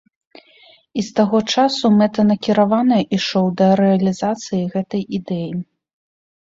[1.01, 5.51] І з таго часу мэтанакіравана ішоў да рэалізацыі гэтай ідэі.